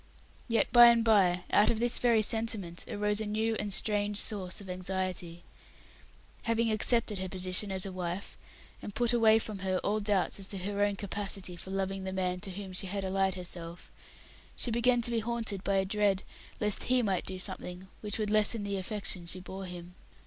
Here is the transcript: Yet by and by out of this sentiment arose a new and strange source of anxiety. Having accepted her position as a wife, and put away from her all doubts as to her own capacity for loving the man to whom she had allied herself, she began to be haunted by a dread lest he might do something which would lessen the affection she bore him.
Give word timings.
Yet 0.47 0.71
by 0.73 0.87
and 0.87 1.03
by 1.05 1.43
out 1.53 1.69
of 1.69 1.79
this 1.79 1.99
sentiment 2.25 2.85
arose 2.89 3.21
a 3.21 3.27
new 3.27 3.53
and 3.59 3.71
strange 3.71 4.17
source 4.17 4.59
of 4.59 4.67
anxiety. 4.67 5.43
Having 6.41 6.71
accepted 6.71 7.19
her 7.19 7.29
position 7.29 7.71
as 7.71 7.85
a 7.85 7.91
wife, 7.91 8.35
and 8.81 8.95
put 8.95 9.13
away 9.13 9.37
from 9.37 9.59
her 9.59 9.77
all 9.83 9.99
doubts 9.99 10.39
as 10.39 10.47
to 10.47 10.57
her 10.57 10.81
own 10.83 10.95
capacity 10.95 11.55
for 11.55 11.69
loving 11.69 12.03
the 12.03 12.13
man 12.13 12.39
to 12.39 12.49
whom 12.49 12.73
she 12.73 12.87
had 12.87 13.03
allied 13.05 13.35
herself, 13.35 13.91
she 14.55 14.71
began 14.71 15.03
to 15.03 15.11
be 15.11 15.19
haunted 15.19 15.63
by 15.63 15.75
a 15.75 15.85
dread 15.85 16.23
lest 16.59 16.85
he 16.85 17.03
might 17.03 17.27
do 17.27 17.37
something 17.37 17.87
which 17.99 18.17
would 18.17 18.31
lessen 18.31 18.63
the 18.63 18.77
affection 18.77 19.27
she 19.27 19.39
bore 19.39 19.65
him. 19.65 19.93